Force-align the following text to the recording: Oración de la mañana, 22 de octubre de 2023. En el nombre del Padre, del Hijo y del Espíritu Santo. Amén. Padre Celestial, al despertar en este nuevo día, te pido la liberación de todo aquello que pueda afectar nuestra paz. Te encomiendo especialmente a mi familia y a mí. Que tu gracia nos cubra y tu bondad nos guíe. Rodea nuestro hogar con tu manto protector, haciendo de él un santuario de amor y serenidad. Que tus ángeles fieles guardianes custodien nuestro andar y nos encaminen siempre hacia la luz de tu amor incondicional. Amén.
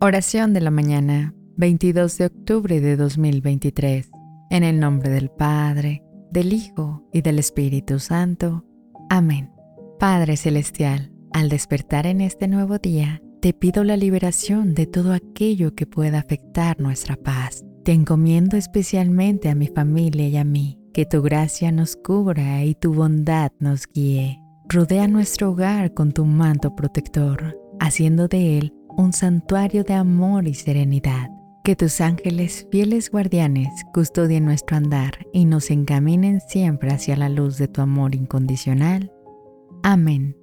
Oración 0.00 0.52
de 0.52 0.60
la 0.60 0.70
mañana, 0.70 1.34
22 1.56 2.18
de 2.18 2.26
octubre 2.26 2.80
de 2.80 2.96
2023. 2.96 4.10
En 4.50 4.62
el 4.62 4.78
nombre 4.78 5.10
del 5.10 5.30
Padre, 5.30 6.02
del 6.30 6.52
Hijo 6.52 7.08
y 7.12 7.22
del 7.22 7.38
Espíritu 7.38 7.98
Santo. 7.98 8.64
Amén. 9.08 9.50
Padre 9.98 10.36
Celestial, 10.36 11.12
al 11.32 11.48
despertar 11.48 12.06
en 12.06 12.20
este 12.20 12.46
nuevo 12.46 12.78
día, 12.78 13.22
te 13.40 13.52
pido 13.52 13.84
la 13.84 13.96
liberación 13.96 14.74
de 14.74 14.86
todo 14.86 15.12
aquello 15.12 15.74
que 15.74 15.86
pueda 15.86 16.18
afectar 16.18 16.78
nuestra 16.78 17.16
paz. 17.16 17.64
Te 17.82 17.92
encomiendo 17.92 18.56
especialmente 18.56 19.48
a 19.48 19.54
mi 19.54 19.68
familia 19.68 20.28
y 20.28 20.36
a 20.36 20.44
mí. 20.44 20.78
Que 20.92 21.06
tu 21.06 21.22
gracia 21.22 21.72
nos 21.72 21.96
cubra 21.96 22.64
y 22.64 22.74
tu 22.74 22.94
bondad 22.94 23.50
nos 23.58 23.86
guíe. 23.86 24.38
Rodea 24.68 25.08
nuestro 25.08 25.50
hogar 25.50 25.94
con 25.94 26.12
tu 26.12 26.24
manto 26.26 26.76
protector, 26.76 27.58
haciendo 27.80 28.28
de 28.28 28.58
él 28.58 28.72
un 28.96 29.12
santuario 29.12 29.84
de 29.84 29.94
amor 29.94 30.48
y 30.48 30.54
serenidad. 30.54 31.30
Que 31.64 31.76
tus 31.76 32.00
ángeles 32.00 32.66
fieles 32.70 33.10
guardianes 33.10 33.68
custodien 33.92 34.44
nuestro 34.44 34.76
andar 34.76 35.26
y 35.32 35.44
nos 35.44 35.70
encaminen 35.70 36.40
siempre 36.40 36.92
hacia 36.92 37.16
la 37.16 37.28
luz 37.28 37.58
de 37.58 37.68
tu 37.68 37.80
amor 37.80 38.14
incondicional. 38.14 39.12
Amén. 39.82 40.36